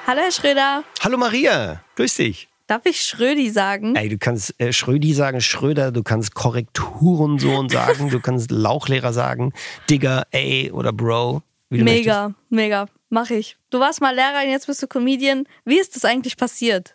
[0.04, 0.82] Hallo, Herr Schröder.
[0.98, 2.48] Hallo Maria, grüß dich.
[2.66, 3.94] Darf ich Schrödi sagen?
[3.94, 9.52] Ey, du kannst äh, Schrödi sagen, Schröder, du kannst Korrekturensohn sagen, du kannst Lauchlehrer sagen,
[9.88, 11.42] Digger, ey oder Bro.
[11.72, 12.86] Wie du Mega, mega.
[13.08, 13.56] Mach ich.
[13.70, 15.48] Du warst mal Lehrer und jetzt bist du Comedian.
[15.64, 16.94] Wie ist das eigentlich passiert?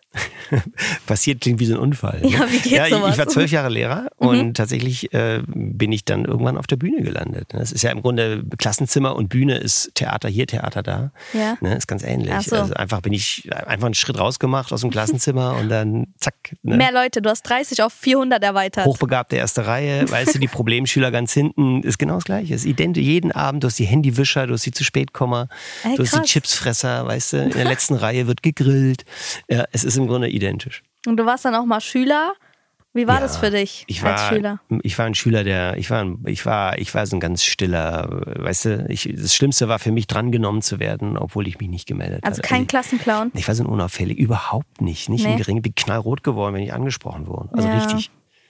[1.06, 2.22] Passiert klingt wie so ein Unfall.
[2.22, 2.30] ne?
[2.30, 3.08] Ja, wie geht ja, ich, sowas?
[3.08, 3.12] Mhm.
[3.14, 7.02] ich war zwölf Jahre Lehrer und tatsächlich äh, bin ich dann irgendwann auf der Bühne
[7.02, 7.48] gelandet.
[7.50, 11.12] Das ist ja im Grunde Klassenzimmer und Bühne ist Theater hier, Theater da.
[11.34, 11.58] Ja.
[11.62, 12.34] Ne, ist ganz ähnlich.
[12.42, 12.56] So.
[12.56, 16.36] Also einfach bin ich einfach einen Schritt rausgemacht aus dem Klassenzimmer und dann zack.
[16.64, 16.78] Ne?
[16.78, 18.86] Mehr Leute, du hast 30 auf 400 erweitert.
[18.86, 22.54] Hochbegabte erste Reihe, weißt du, die Problemschüler ganz hinten, ist genau das Gleiche.
[22.54, 26.04] Ist identisch jeden Abend, du hast die Handywischer, du hast die zu spät Ey, du
[26.04, 26.22] hast die.
[26.22, 29.06] Chipsfresser, weißt du, in der letzten Reihe wird gegrillt.
[29.50, 30.84] Ja, es ist im Grunde identisch.
[31.06, 32.34] Und du warst dann auch mal Schüler.
[32.94, 34.60] Wie war Ja, das für dich ich als war, Schüler?
[34.82, 37.44] Ich war ein Schüler, der, ich war, ein- ich war, ich war so ein ganz
[37.44, 38.08] stiller,
[38.40, 41.86] weißt du, ich, das Schlimmste war für mich, drangenommen zu werden, obwohl ich mich nicht
[41.88, 42.48] gemeldet Also hatte.
[42.48, 43.32] kein ich, Klassenclown?
[43.36, 45.34] ich war so ein unauffällig, überhaupt nicht, nicht Nee.
[45.34, 47.50] im Geringen, bin knallrot geworden, wenn ich angesprochen wurde.
[47.54, 47.76] Also Ja.
[47.78, 48.10] richtig.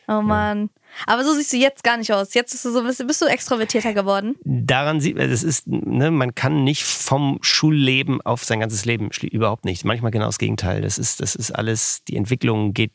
[0.09, 0.69] Oh Mann.
[1.05, 2.33] Aber so siehst du jetzt gar nicht aus.
[2.33, 4.35] Jetzt bist du so, bist, bist du extrovertierter geworden.
[4.46, 9.09] daran sieht man, das ist, ne, man kann nicht vom Schulleben auf sein ganzes Leben
[9.24, 9.83] überhaupt nicht.
[9.83, 10.81] Manchmal genau das Gegenteil.
[10.81, 12.91] Das ist, das ist alles, die Entwicklung geht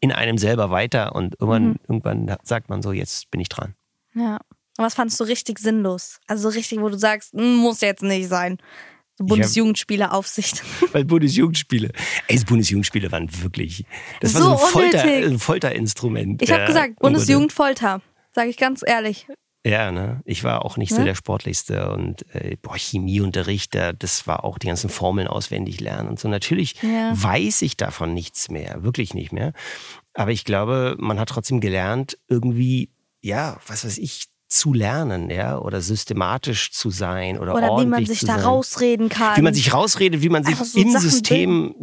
[0.00, 1.76] in einem selber weiter und irgendwann, Mhm.
[1.88, 3.74] irgendwann sagt man so, jetzt bin ich dran.
[4.14, 4.36] Ja.
[4.78, 6.18] Und was fandest du richtig sinnlos?
[6.26, 8.58] Also so richtig, wo du sagst, "Hm, muss jetzt nicht sein.
[9.22, 10.62] So Bundesjugendspieleraufsicht.
[10.92, 11.90] Weil Bundesjugendspiele,
[12.28, 13.84] ey, Bundesjugendspiele waren wirklich,
[14.20, 16.42] das war So so ein, Folter, ein Folterinstrument.
[16.42, 16.98] Ich habe Ja, gesagt.
[17.00, 18.00] Bundesjugendfolter.
[18.34, 19.26] Sage ich ganz ehrlich.
[19.64, 20.22] Ja, ne?
[20.24, 21.04] Ich war auch nicht so Ne?
[21.04, 26.08] der Sportlichste und äh, boah, Chemieunterricht, da- das war auch die ganzen Formeln auswendig lernen
[26.08, 26.26] und so.
[26.28, 27.12] Natürlich Ja.
[27.14, 29.52] weiß ich davon nichts mehr, wirklich nicht mehr.
[30.14, 35.58] Aber ich glaube, man hat trotzdem gelernt, irgendwie, ja, was weiß ich, zu lernen, ja,
[35.58, 38.44] oder systematisch zu sein oder, Oder wie ordentlich man sich zu da sein.
[38.44, 39.36] rausreden kann.
[39.36, 41.74] Wie man sich rausredet, wie man sich so im Sachen System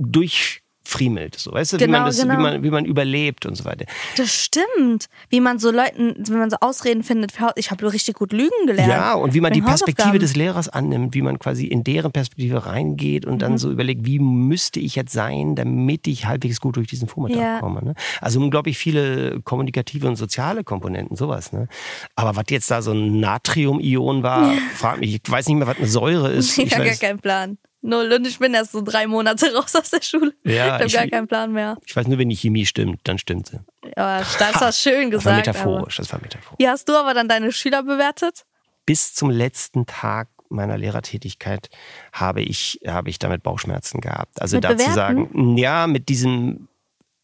[0.89, 2.33] durchfriemelt, so, weißt du, wie, Genau, man das, genau.
[2.37, 3.85] wie, man, wie man überlebt und so weiter.
[4.17, 5.05] Das stimmt.
[5.29, 8.89] Wie man so Leuten, wenn man so Ausreden findet, ich habe richtig gut Lügen gelernt.
[8.91, 12.65] Ja, und wie man die Perspektive des Lehrers annimmt, wie man quasi in deren Perspektive
[12.65, 13.39] reingeht und Mhm.
[13.39, 17.39] dann so überlegt, wie müsste ich jetzt sein, damit ich halbwegs gut durch diesen Vormittag
[17.41, 17.59] Ja.
[17.59, 17.83] komme.
[17.83, 17.93] Ne?
[18.21, 21.53] Also unglaublich viele kommunikative und soziale Komponenten, sowas.
[21.53, 21.67] Ne?
[22.15, 25.77] Aber was jetzt da so ein Natrium-Ion war, frag mich, ich weiß nicht mehr, was
[25.77, 26.57] eine Säure ist.
[26.69, 27.57] Ich habe gar keinen Plan.
[27.81, 28.11] Null.
[28.11, 30.33] Und ich bin erst so drei Monate raus aus der Schule.
[30.43, 31.77] Ja, ich habe gar keinen Plan mehr.
[31.85, 33.59] ich weiß nur, wenn die Chemie stimmt, dann stimmt sie.
[33.95, 35.47] Aber das war schön Das war gesagt.
[35.47, 36.57] metaphorisch, das war metaphorisch.
[36.59, 38.45] Wie hast du aber dann deine Schüler bewertet?
[38.85, 41.69] bis zum letzten Tag meiner Lehrertätigkeit
[42.11, 44.41] habe ich, habe ich damit Bauchschmerzen gehabt.
[44.41, 44.93] Also Mit dazu Bewerten?
[44.95, 46.67] sagen, ja, mit diesem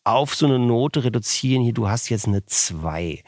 [0.05, 3.23] auf so eine Note reduzieren, hier, du hast jetzt eine 2.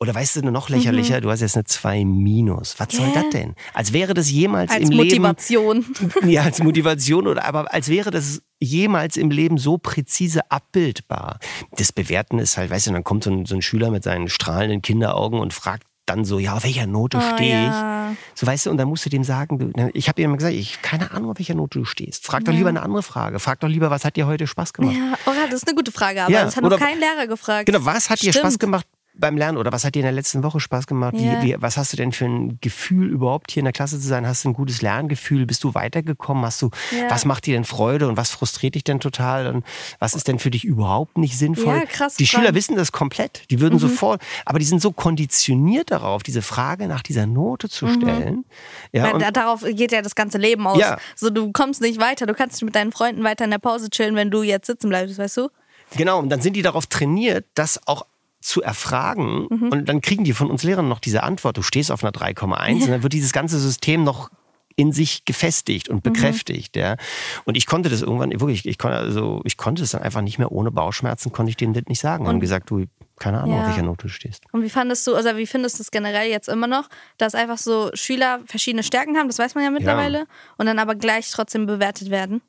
[0.00, 2.80] Oder weißt du, noch lächerlicher, du hast jetzt eine 2 minus.
[2.80, 3.12] Was soll Mhm.
[3.14, 3.20] Ja.
[3.22, 3.54] das denn?
[3.74, 5.84] Als wäre das jemals Als im Motivation.
[5.98, 6.12] Leben.
[6.30, 11.38] Ja, als Motivation oder aber als wäre das jemals im Leben so präzise abbildbar.
[11.72, 14.28] Das Bewerten ist halt, weißt du, dann kommt so ein, so ein Schüler mit seinen
[14.28, 17.70] strahlenden Kinderaugen und fragt dann so, ja, auf welcher Note Oh, stehe ich?
[17.72, 18.14] ja.
[18.34, 20.54] So weißt du, und dann musst du dem sagen, du, ich habe ihm immer gesagt,
[20.54, 22.26] ich keine Ahnung, auf welcher Note du stehst.
[22.26, 23.38] Frag doch lieber eine andere Frage.
[23.38, 24.96] Frag doch lieber, was hat dir heute Spaß gemacht?
[24.96, 27.26] Ja, oh, das ist eine gute Frage, aber Ja, das hat noch oder- kein Lehrer
[27.26, 27.66] gefragt.
[27.66, 28.44] Genau, was hat dir Stimmt.
[28.46, 31.14] Spaß gemacht beim Lernen oder was hat dir in der letzten Woche Spaß gemacht?
[31.16, 31.42] Ja.
[31.42, 34.06] Wie, wie, was hast du denn für ein Gefühl überhaupt hier in der Klasse zu
[34.06, 34.26] sein?
[34.26, 35.44] Hast du ein gutes Lerngefühl?
[35.46, 36.44] Bist du weitergekommen?
[36.44, 37.10] Hast du, Ja.
[37.10, 39.46] was macht dir denn Freude und was frustriert dich denn total?
[39.48, 39.64] Und
[39.98, 41.76] was ist denn für dich überhaupt nicht sinnvoll?
[41.76, 43.50] Ja, krass, Die Schüler wissen das komplett.
[43.50, 47.88] Die würden sofort, aber die sind so konditioniert darauf, diese Frage nach dieser Note zu
[47.88, 48.44] stellen.
[48.92, 50.78] Ja, Weil darauf geht ja das ganze Leben aus.
[50.78, 50.98] Ja.
[51.16, 52.26] So, du kommst nicht weiter.
[52.26, 54.88] Du kannst nicht mit deinen Freunden weiter in der Pause chillen, wenn du jetzt sitzen
[54.88, 55.48] bleibst, weißt du?
[55.96, 58.06] Genau, und dann sind die darauf trainiert, das auch
[58.42, 59.46] zu erfragen.
[59.50, 59.68] Mhm.
[59.70, 62.82] Und dann kriegen die von uns Lehrern noch diese Antwort, du stehst auf einer 3,1
[62.84, 64.30] und dann wird dieses ganze System noch
[64.74, 65.96] in sich gefestigt Mhm.
[65.96, 66.96] und bekräftigt, ja.
[67.44, 70.38] Und ich konnte das irgendwann, wirklich, ich konnte, also, ich konnte das dann einfach nicht
[70.38, 72.26] mehr ohne Bauchschmerzen, konnte ich denen das nicht sagen.
[72.26, 72.86] Und gesagt, du,
[73.18, 73.60] keine Ahnung, Ja.
[73.62, 74.44] auf welcher Note du stehst.
[74.50, 77.58] Und wie fandest du, also wie findest du es generell jetzt immer noch, dass einfach
[77.58, 80.24] so Schüler verschiedene Stärken haben, das weiß man ja mittlerweile,
[80.56, 82.40] und dann aber gleich trotzdem bewertet werden?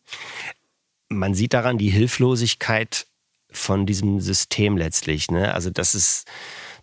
[1.10, 3.06] man sieht daran die Hilflosigkeit
[3.54, 5.30] von diesem System letztlich.
[5.32, 5.54] Ne?
[5.54, 6.26] Also das ist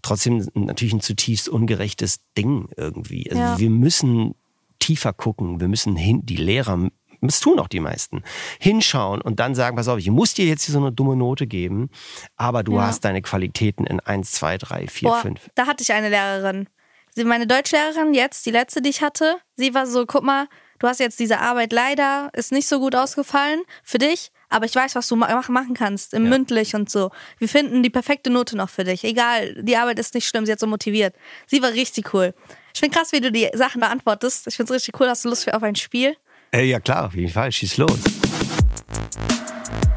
[0.02, 3.30] trotzdem natürlich ein zutiefst ungerechtes Ding irgendwie.
[3.30, 3.58] Also Ja.
[3.58, 4.34] wir müssen
[4.78, 6.88] tiefer gucken, wir müssen hin, die Lehrer,
[7.20, 8.22] das tun auch die meisten,
[8.58, 11.46] hinschauen und dann sagen, pass auf, ich muss dir jetzt hier so eine dumme Note
[11.46, 11.90] geben,
[12.36, 12.86] aber du Ja.
[12.86, 15.50] hast deine Qualitäten in 1, 2, 3, 4, Boah, 5.
[15.54, 16.66] da hatte ich eine Lehrerin.
[17.14, 20.46] Sie, meine Deutschlehrerin jetzt, die letzte, die ich hatte, sie war so, guck mal,
[20.80, 24.74] du hast jetzt diese Arbeit leider, ist nicht so gut ausgefallen für dich, aber ich
[24.74, 27.10] weiß, was du ma- machen kannst, im mündlich und so.
[27.38, 29.04] Wir finden die perfekte Note noch für dich.
[29.04, 31.14] Egal, die Arbeit ist nicht schlimm, sie hat so motiviert.
[31.46, 32.34] Sie war richtig cool.
[32.74, 34.48] Ich finde krass, wie du die Sachen beantwortest.
[34.48, 35.08] Ich finde es richtig cool.
[35.08, 36.16] Hast du Lust für auf ein Spiel?
[36.52, 37.98] Äh, ja klar, auf jeden Fall, schieß los.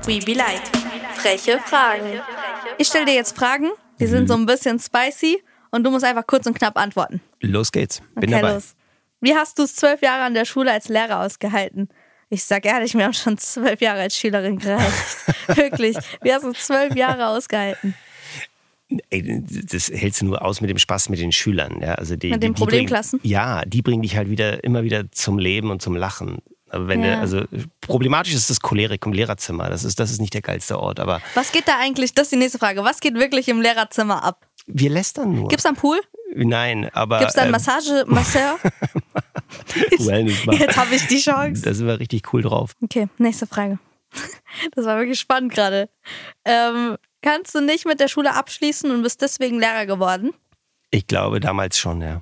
[0.06, 0.62] We be like.
[1.16, 2.20] Freche Fragen.
[2.78, 3.70] Ich stelle dir jetzt Fragen,
[4.00, 5.42] die sind so ein bisschen spicy
[5.72, 7.22] und du musst einfach kurz und knapp antworten.
[7.40, 8.54] Los geht's, bin okay, dabei.
[8.56, 8.76] los.
[9.24, 11.88] Wie hast du es zwölf Jahre an der Schule als Lehrer ausgehalten?
[12.30, 14.94] Ich sag ehrlich, mir haben schon zwölf Jahre als Schülerin gereicht.
[15.48, 15.98] Wirklich.
[16.22, 17.96] Wie hast du zwölf Jahre ausgehalten?
[19.10, 21.80] Ey, das hältst du nur aus mit dem Spaß mit den Schülern.
[21.82, 21.96] Ja?
[21.96, 23.20] Also die, Mit den die, die Problemklassen?
[23.20, 26.40] Bringen, ja, die bringen dich halt wieder immer wieder zum Leben und zum Lachen.
[26.70, 27.16] Aber wenn Ja.
[27.16, 27.44] du, also
[27.82, 29.70] problematisch ist das Cholerik im Lehrerzimmer.
[29.70, 31.00] Das ist, das ist nicht der geilste Ort.
[31.00, 32.14] Aber Was geht da eigentlich?
[32.14, 32.84] Das ist die nächste Frage.
[32.84, 34.46] Was geht wirklich im Lehrerzimmer ab?
[34.66, 35.50] wir lästern nur.
[35.50, 36.00] Gibt's einen Pool?
[36.36, 38.60] Nein, aber Gibt's da einen ähm, Massage, Masseur?
[40.00, 40.56] Wellness-Bar.
[40.56, 41.62] Jetzt habe ich die Chance.
[41.64, 42.76] da sind wir richtig cool drauf.
[42.82, 43.80] Okay, nächste Frage.
[44.76, 45.90] Das war wirklich spannend gerade.
[46.46, 50.32] Ähm, kannst du nicht mit der Schule abschließen und bist deswegen Lehrer geworden?
[50.92, 52.22] Ich glaube damals schon, ja.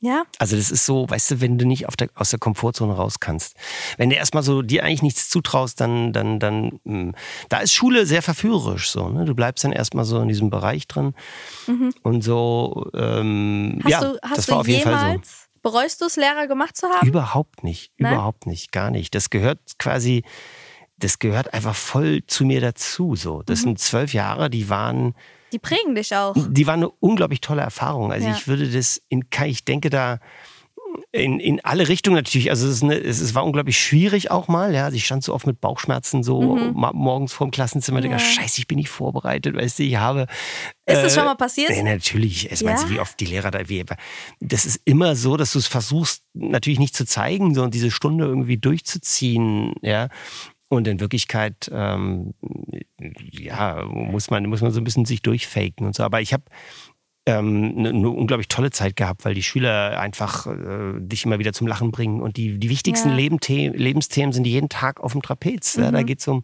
[0.00, 0.22] Ja?
[0.38, 3.56] Also das ist so, weißt du, wenn du nicht der, aus der Komfortzone raus kannst.
[3.96, 7.12] Wenn du erstmal so dir eigentlich nichts zutraust, dann, dann, dann, mh,
[7.48, 9.08] da ist Schule sehr verführerisch so.
[9.08, 9.24] Ne?
[9.24, 11.14] Du bleibst dann erstmal so in diesem Bereich drin.
[12.02, 13.80] Und so, ähm, Mhm.
[13.84, 15.06] Hast ja, du, hast das du war auf jeden Fall so.
[15.06, 17.06] jemals, bereust du es, Lehrer gemacht zu haben?
[17.08, 18.12] Überhaupt nicht, Nein?
[18.14, 19.14] überhaupt nicht, gar nicht.
[19.16, 20.22] Das gehört quasi,
[20.98, 23.16] das gehört einfach voll zu mir dazu.
[23.16, 23.42] So, Mhm.
[23.46, 25.14] das sind zwölf Jahre, die waren,
[25.52, 26.34] Die prägen dich auch.
[26.48, 28.12] die waren eine unglaublich tolle Erfahrung.
[28.12, 28.34] Also Ja.
[28.36, 30.18] ich würde das in, ich denke da
[31.12, 32.50] in, in alle Richtungen natürlich.
[32.50, 34.74] Also es, ist eine, es, es war unglaublich schwierig auch mal.
[34.74, 37.98] Ja, Also ich stand so oft mit Bauchschmerzen so ma- morgens vorm Klassenzimmer.
[38.00, 38.04] Mhm.
[38.06, 38.16] Ja.
[38.16, 39.54] Denke, Scheiße, ich bin nicht vorbereitet.
[39.54, 40.22] Weißt du, ich habe
[40.86, 41.70] Ist das äh, schon mal passiert?
[41.70, 42.50] Nee, natürlich.
[42.50, 42.68] Es Ja?
[42.70, 43.84] meinst du, wie oft die Lehrer da, wie,
[44.40, 48.24] das ist immer so, dass du es versuchst, natürlich nicht zu zeigen, sondern diese Stunde
[48.24, 50.08] irgendwie durchzuziehen, ja.
[50.70, 52.34] Und in Wirklichkeit, ähm,
[53.32, 56.02] ja, muss man, muss man so ein bisschen sich durchfaken und so.
[56.02, 56.42] Aber ich habe
[57.26, 61.52] ähm, eine, eine unglaublich tolle Zeit gehabt, weil die Schüler einfach äh, dich immer wieder
[61.52, 62.20] zum Lachen bringen.
[62.20, 63.14] Und die, die wichtigsten Ja.
[63.16, 65.76] Lebenthe Lebensthemen sind jeden Tag auf dem Trapez.
[65.76, 65.94] Ja, Mhm.
[65.94, 66.42] da geht es um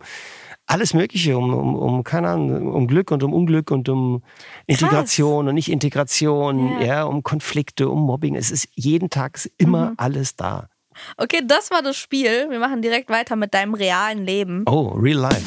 [0.66, 4.22] alles Mögliche, um, um, um, keine Ahnung, um Glück und um Unglück und um
[4.66, 6.86] Integration und Nicht-Integration, Ja.
[6.86, 7.04] ja.
[7.04, 8.34] um Konflikte, um Mobbing.
[8.36, 9.94] Es ist jeden Tag ist immer Mhm.
[9.98, 10.68] alles da.
[11.16, 12.48] Okay, das war das Spiel.
[12.50, 14.64] Wir machen direkt weiter mit deinem realen Leben.
[14.66, 15.42] Oh, real life.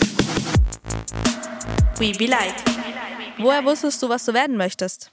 [1.99, 2.53] We be like.
[3.39, 5.11] Woher wusstest du, was du werden möchtest?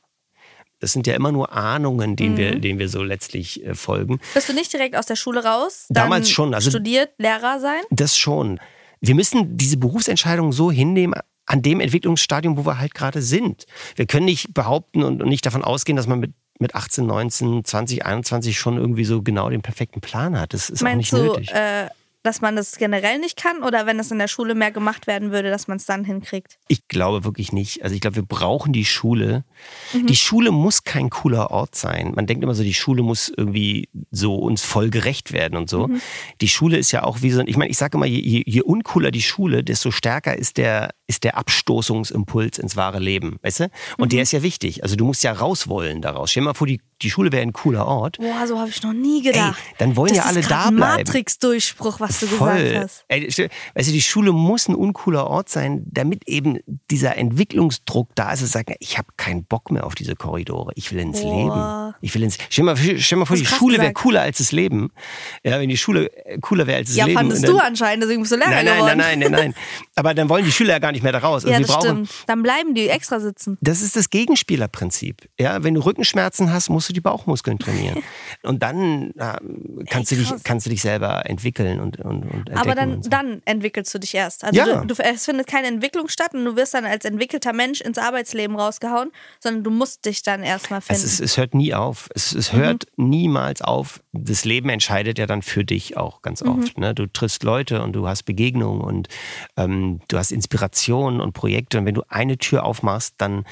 [0.81, 2.39] Das sind ja immer nur Ahnungen, denen, Mhm.
[2.39, 4.21] wir, denen wir so letztlich äh, folgen.
[4.35, 5.87] Bist du nicht direkt aus der Schule raus?
[5.89, 7.81] Damals schon, also- studiert, Lehrer sein?
[7.91, 8.61] Das schon.
[9.01, 11.15] Wir müssen diese Berufsentscheidung so hinnehmen
[11.47, 13.67] an dem Entwicklungsstadium, wo wir halt gerade sind.
[13.97, 18.07] Wir können nicht behaupten und nicht davon ausgehen, dass man mit, mit 18, 19, 20,
[18.07, 20.55] 21 schon irgendwie so genau den perfekten Plan hat.
[20.55, 21.53] Das ist auch Meinst nicht du, nötig.
[21.53, 21.89] äh,
[22.25, 25.31] dass man das generell nicht kann oder wenn es in der Schule mehr gemacht werden
[25.31, 26.59] würde, dass man es dann hinkriegt?
[26.69, 27.83] Ich glaube wirklich nicht.
[27.83, 29.45] Also ich glaube, wir brauchen die Schule.
[29.93, 30.07] Mhm.
[30.07, 32.13] Die Schule muss kein cooler Ort sein.
[32.17, 35.87] Man denkt immer so, die Schule muss irgendwie so uns voll gerecht werden und so.
[35.89, 36.01] Mhm.
[36.41, 38.63] Die Schule ist ja auch wie so, ich meine, ich sage immer, je, je, je
[38.63, 43.65] uncooler die Schule, desto stärker ist der, ist der Abstoßungsimpuls ins wahre Leben, weißt du?
[43.99, 44.09] Und Mhm.
[44.09, 44.83] der ist ja wichtig.
[44.83, 46.31] Also du musst ja raus wollen daraus.
[46.31, 48.19] Stell dir mal vor, die die Schule wäre ein cooler Ort.
[48.19, 49.59] Boah, so habe ich noch nie gedacht.
[49.71, 50.77] Ey, dann wollen das ja alle da bleiben.
[50.77, 52.63] Matrix-Durchbruch, was du Voll.
[52.63, 53.05] gesagt hast.
[53.09, 53.27] Ey,
[53.75, 56.59] weißt du, die Schule muss ein uncooler Ort sein, damit eben
[56.91, 58.43] dieser Entwicklungsdruck da ist.
[58.43, 60.73] Es sagt, ich habe keinen Bock mehr auf diese Korridore.
[60.77, 61.93] Ich will ins Boah.
[61.93, 61.95] Leben.
[62.01, 62.39] Ich will ins.
[62.51, 64.91] Stell mal, stell mal vor, die Schule wäre cooler als das Leben.
[65.43, 67.19] Ja, wenn die Schule äh, cooler wäre als das Ja, Leben.
[67.19, 68.99] fandest dann- du anscheinend, deswegen bist du Lehrer Nein, nein, geworden.
[68.99, 69.55] nein, nein, nein, nein.
[69.97, 71.45] Aber dann wollen die Schüler ja gar nicht mehr da raus.
[71.45, 72.11] Also ja, das brauchen, stimmt.
[72.27, 73.59] Dann bleiben die extra sitzen.
[73.61, 75.29] das ist das Gegenspielerprinzip.
[75.39, 78.03] Ja, wenn du Rückenschmerzen hast, musst du die Bauchmuskeln trainieren.
[78.43, 79.37] und dann äh,
[79.89, 82.51] kannst, Ey, du dich, kannst du dich selber entwickeln und, und, und.
[82.57, 83.11] Aber dann, und so.
[83.11, 84.45] dann entwickelst du dich erst.
[84.45, 84.81] Also Ja.
[84.85, 87.99] du, du, es findet keine Entwicklung statt und du wirst dann als entwickelter Mensch ins
[87.99, 91.05] Arbeitsleben rausgehauen, sondern du musst dich dann erstmal Es, finden.
[91.05, 92.09] ist, es hört nie auf.
[92.15, 92.57] Es, es Mhm.
[92.59, 94.03] hört niemals auf.
[94.13, 96.49] Das Leben entscheidet ja dann für dich auch ganz Mhm.
[96.51, 96.79] oft.
[96.79, 96.95] Ne?
[96.95, 99.09] Du triffst Leute und du hast Begegnungen und
[99.57, 101.79] ähm, du hast Inspirationen und Projekte.
[101.79, 103.45] Und wenn du eine Tür aufmachst, dann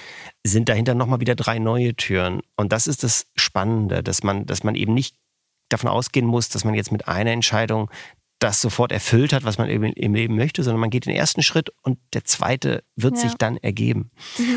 [0.45, 2.41] sind dahinter nochmal wieder drei neue Türen.
[2.57, 5.17] Und das ist das Spannende, dass man, dass man eben nicht
[5.69, 7.91] davon ausgehen muss, dass man jetzt mit einer Entscheidung
[8.41, 11.45] das sofort erfüllt hat, was man eben im Leben möchte, sondern man geht den ersten
[11.45, 13.23] Schritt und der zweite wird Ja.
[13.25, 13.29] Mhm.
[13.29, 14.11] sich dann ergeben.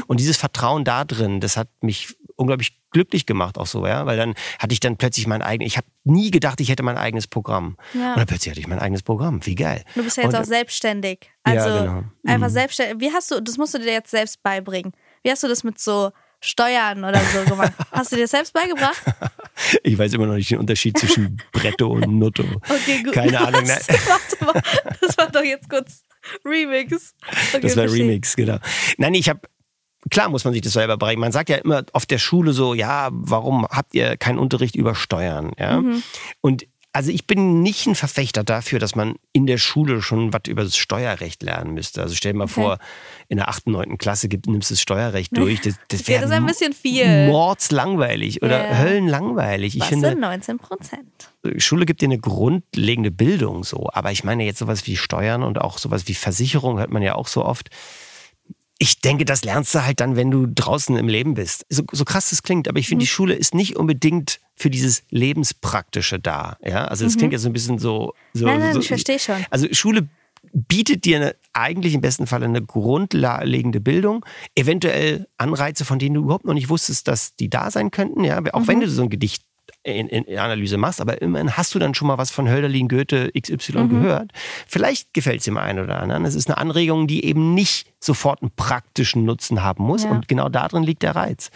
[0.08, 4.18] Und dieses Vertrauen da drin, das hat mich unglaublich glücklich gemacht auch so, ja, weil
[4.18, 7.28] dann hatte ich dann plötzlich mein eigenes, ich habe nie gedacht, ich hätte mein eigenes
[7.28, 7.78] Programm.
[7.94, 8.14] Ja.
[8.14, 9.46] Und dann plötzlich hatte ich mein eigenes Programm.
[9.46, 9.84] Wie geil.
[9.94, 11.30] du bist ja jetzt und, auch selbstständig.
[11.46, 12.04] Ja, Also genau.
[12.26, 12.54] einfach Mhm.
[12.54, 13.00] selbstständig.
[13.02, 14.94] Wie hast du, das musst du dir jetzt selbst beibringen.
[15.26, 17.74] Wie hast du das mit so Steuern oder so gemacht?
[17.92, 19.02] Hast du dir das selbst beigebracht?
[19.82, 22.44] Ich weiß immer noch nicht den Unterschied zwischen Bretto und Nutto.
[22.70, 23.12] Okay, gut.
[23.14, 23.64] Keine Ahnung.
[23.64, 23.76] ne?
[23.88, 24.62] Warte mal,
[25.02, 26.04] das war doch jetzt kurz
[26.46, 27.16] Remix.
[27.54, 28.04] Okay, Das war verstehe.
[28.04, 28.58] Remix, genau.
[28.98, 29.40] Nein, ich habe
[30.12, 31.22] Klar muss man sich das selber beibringen.
[31.22, 34.94] Man sagt ja immer auf der Schule so, ja, warum habt ihr keinen Unterricht über
[34.94, 35.54] Steuern?
[35.58, 35.82] Ja?
[35.82, 36.04] Mhm.
[36.42, 40.44] Und also ich bin nicht ein Verfechter dafür, dass man in der Schule schon was
[40.48, 42.02] über das Steuerrecht lernen müsste.
[42.02, 42.78] Also stell dir mal vor,
[43.28, 43.98] in der 8., 9.
[43.98, 45.60] Klasse gibt, nimmst du das Steuerrecht durch.
[45.60, 47.26] Das, das Okay, wäre ein bisschen viel.
[47.26, 48.78] Mordslangweilig oder Ja.
[48.78, 49.76] höllenlangweilig.
[49.76, 51.32] Ich Was finde, sind 19 Prozent?
[51.58, 55.60] Schule gibt dir eine grundlegende Bildung so, aber ich meine jetzt sowas wie Steuern und
[55.60, 57.70] auch sowas wie Versicherung hört man ja auch so oft.
[58.78, 61.66] Ich denke, das lernst du halt dann, wenn du draußen im Leben bist.
[61.70, 62.90] So, so krass das klingt, aber ich Mhm.
[62.90, 66.58] finde, die Schule ist nicht unbedingt für dieses Lebenspraktische da.
[66.62, 68.14] Ja, also das klingt jetzt so ein bisschen so.
[68.34, 68.52] so Mhm.
[68.52, 69.46] Nein, nein, so, ich verstehe schon.
[69.50, 70.08] Also Schule
[70.54, 76.22] bietet dir eine, eigentlich im besten Fall eine grundlegende Bildung, eventuell Anreize, von denen du
[76.24, 78.24] überhaupt noch nicht wusstest, dass die da sein könnten.
[78.24, 78.68] Ja, auch Mhm.
[78.68, 79.44] wenn du so ein Gedicht
[79.86, 83.32] in, in, Analyse machst, aber immerhin hast du dann schon mal was von Hölderlin, Goethe,
[83.40, 83.90] XY Mhm.
[83.90, 84.32] gehört.
[84.68, 86.26] Vielleicht gefällt es dem einen oder anderen.
[86.26, 90.04] Es ist eine Anregung, die eben nicht sofort einen praktischen Nutzen haben muss.
[90.04, 90.10] Ja.
[90.10, 91.50] Und genau darin liegt der Reiz.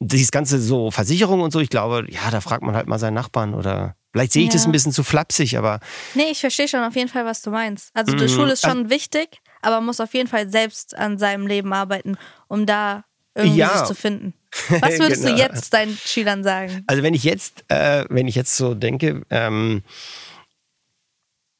[0.00, 3.14] Dieses ganze so Versicherung und so, ich glaube, ja, da fragt man halt mal seinen
[3.14, 4.68] Nachbarn oder vielleicht sehe ich das Ja.
[4.70, 5.80] ein bisschen zu flapsig, aber
[6.14, 7.90] Nee, ich verstehe schon auf jeden Fall, was du meinst.
[7.94, 8.18] Also Mhm.
[8.18, 11.72] die Schule ist schon wichtig, aber man muss auf jeden Fall selbst an seinem Leben
[11.74, 12.16] arbeiten,
[12.48, 13.04] um da
[13.34, 13.84] irgendwie Ja.
[13.84, 14.32] zu finden.
[14.80, 15.36] Was würdest Genau.
[15.36, 16.84] du jetzt deinen Schülern sagen?
[16.86, 19.82] Also wenn ich jetzt, äh, wenn ich jetzt so denke, ähm,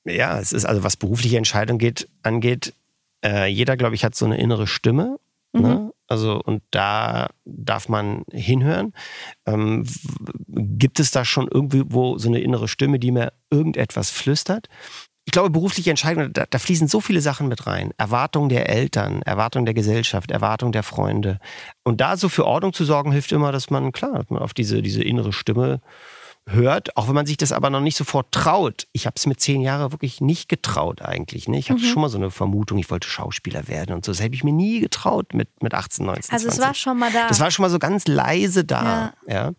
[0.05, 2.75] ja, es ist also was berufliche Entscheidung geht, angeht,
[3.25, 5.19] äh, jeder, glaube ich, hat so eine innere Stimme.
[5.53, 5.93] Ne?
[6.07, 8.93] Also und da darf man hinhören.
[9.47, 9.85] Ähm,
[10.47, 14.69] gibt es da schon irgendwo so eine innere Stimme, die mir irgendetwas flüstert?
[15.29, 17.93] Ich glaube, berufliche Entscheidungen, da, da fließen so viele Sachen mit rein.
[17.99, 21.39] Erwartungen der Eltern, Erwartungen der Gesellschaft, Erwartungen der Freunde.
[21.85, 24.55] Und da so für Ordnung zu sorgen, hilft immer, dass man, klar, dass man auf
[24.55, 25.83] diese, diese innere Stimme
[26.51, 28.87] hört, auch wenn man sich das aber noch nicht sofort traut.
[28.93, 31.49] Ich habe es mit zehn Jahren wirklich nicht getraut eigentlich.
[31.49, 31.59] Ne?
[31.59, 34.13] Ich hatte schon mal so eine Vermutung, ich wollte Schauspieler werden und so.
[34.13, 36.67] Das hätte ich mir nie getraut mit, mit 18, 19, Also es 20.
[36.67, 37.29] war schon mal da.
[37.29, 39.13] Das war schon mal so ganz leise da.
[39.27, 39.53] Ja.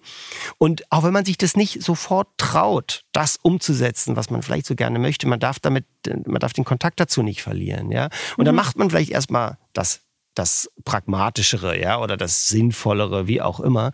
[0.58, 4.75] Und auch wenn man sich das nicht sofort traut, das umzusetzen, was man vielleicht so
[4.75, 5.86] gerne möchte, man darf damit,
[6.25, 7.91] man darf den Kontakt dazu nicht verlieren.
[7.91, 8.10] Ja.
[8.38, 10.02] Und dann macht man vielleicht erstmal das,
[10.34, 13.91] das Pragmatischere, ja, oder das Sinnvollere, wie auch immer.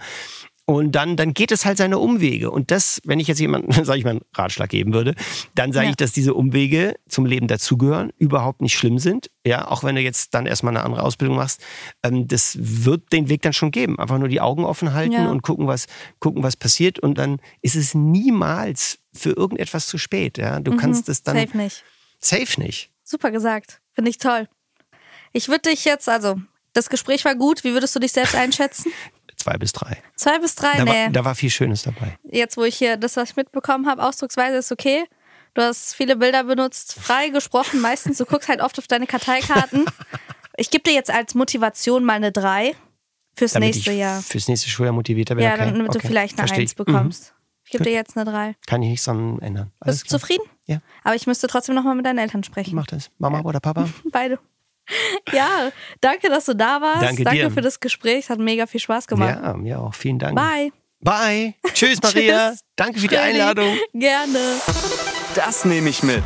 [0.67, 2.49] Und dann, dann geht es halt seine Umwege.
[2.49, 5.13] Und das, wenn ich jetzt jemandem, sage ich mal, einen Ratschlag geben würde,
[5.54, 5.89] dann sage Ja.
[5.91, 9.30] ich, dass diese Umwege zum Leben dazugehören, überhaupt nicht schlimm sind.
[9.45, 11.62] Ja, auch wenn du jetzt dann erstmal eine andere Ausbildung machst,
[12.01, 13.99] ähm, das wird den Weg dann schon geben.
[13.99, 15.30] Einfach nur die Augen offen halten Ja.
[15.30, 15.86] und gucken, was,
[16.19, 16.97] gucken, was passiert.
[16.97, 20.39] Und dann ist es niemals für irgendetwas zu spät.
[20.39, 21.41] Ja, du kannst es dann Mhm.
[21.45, 21.84] Safe nicht.
[22.19, 22.89] safe nicht.
[23.04, 23.82] Super gesagt.
[23.93, 24.47] Finde ich toll.
[25.32, 26.39] Ich würde dich jetzt, also,
[26.73, 27.63] das Gespräch war gut.
[27.63, 28.91] Wie würdest du dich selbst einschätzen?
[29.45, 30.01] Zwei bis drei.
[30.15, 30.71] Zwei bis drei?
[30.75, 30.91] Da, nee.
[31.03, 32.17] war, da war viel Schönes dabei.
[32.23, 35.03] Jetzt, wo ich hier das, was ich mitbekommen habe, ausdrucksweise ist okay.
[35.53, 37.79] Du hast viele Bilder benutzt, frei gesprochen.
[37.79, 39.86] Meistens, du guckst halt oft auf deine Karteikarten.
[40.58, 42.77] Ich gebe dir jetzt als Motivation mal eine drei
[43.36, 44.21] fürs Damit nächste Jahr.
[44.21, 45.43] fürs nächste Schuljahr motivierter bin.
[45.43, 45.65] Ja, okay.
[45.65, 46.08] damit du okay.
[46.08, 46.77] vielleicht eine Versteh Eins ich.
[46.77, 46.86] Mhm.
[46.86, 47.34] bekommst.
[47.65, 48.55] Ich gebe dir jetzt eine drei.
[48.65, 49.73] Kann ich nichts dran ändern.
[49.81, 50.19] Alles Bist du klar.
[50.21, 50.43] zufrieden?
[50.65, 52.73] Ja, Aber ich müsste trotzdem nochmal mit deinen Eltern sprechen.
[52.73, 53.12] mach das.
[53.17, 53.89] Mama oder Papa?
[54.13, 54.39] Beide.
[55.32, 55.71] Ja,
[56.02, 57.02] danke, dass du da warst.
[57.02, 57.52] Danke danke dir.
[57.52, 58.26] für das Gespräch.
[58.26, 59.39] Es hat mega viel Spaß gemacht.
[59.41, 59.93] Ja, mir auch.
[59.93, 60.36] Vielen Dank.
[60.36, 60.71] Bye.
[61.02, 61.56] Bye.
[61.74, 62.50] Tschüss, Maria.
[62.52, 62.62] Tschüss.
[62.76, 63.17] Danke für die.
[63.17, 63.78] Einladung.
[63.93, 64.39] Gerne.
[65.36, 66.24] Das nehme ich mit.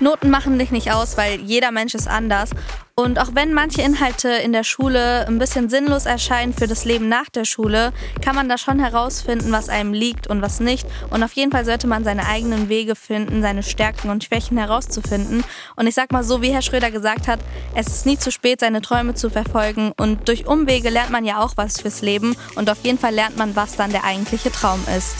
[0.00, 2.50] Noten machen dich nicht aus, weil jeder Mensch ist anders.
[2.98, 7.10] Und auch wenn manche Inhalte in der Schule ein bisschen sinnlos erscheinen für das Leben
[7.10, 10.86] nach der Schule, kann man da schon herausfinden, was einem liegt und was nicht.
[11.10, 15.44] Und auf jeden Fall sollte man seine eigenen Wege finden, seine Stärken und Schwächen herauszufinden.
[15.76, 17.40] Und ich sag mal so, wie Herr Schröder gesagt hat,
[17.74, 19.92] es ist nie zu spät, seine Träume zu verfolgen.
[19.98, 22.34] Und durch Umwege lernt man ja auch was fürs Leben.
[22.54, 25.16] Und auf jeden Fall lernt man, was dann der eigentliche Traum ist.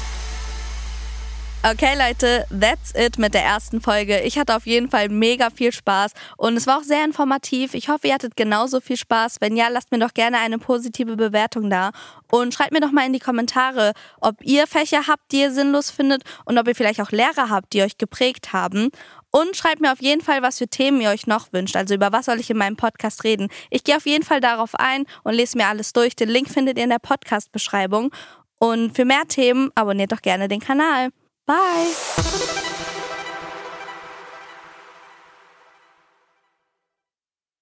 [1.68, 4.20] Okay, Leute, that's it mit der ersten Folge.
[4.20, 7.74] Ich hatte auf jeden Fall mega viel Spaß und es war auch sehr informativ.
[7.74, 9.38] Ich hoffe, ihr hattet genauso viel Spaß.
[9.40, 11.90] Wenn ja, lasst mir doch gerne eine positive Bewertung da
[12.30, 15.90] und schreibt mir doch mal in die Kommentare, ob ihr Fächer habt, die ihr sinnlos
[15.90, 18.90] findet und ob ihr vielleicht auch Lehrer habt, die euch geprägt haben.
[19.32, 21.74] Und schreibt mir auf jeden Fall, was für Themen ihr euch noch wünscht.
[21.74, 23.48] Also über was soll ich in meinem Podcast reden.
[23.70, 26.14] Ich gehe auf jeden Fall darauf ein und lese mir alles durch.
[26.14, 28.12] Den Link findet ihr in der Podcast-Beschreibung.
[28.60, 31.10] Und für mehr Themen abonniert doch gerne den Kanal.
[31.46, 32.65] Bye!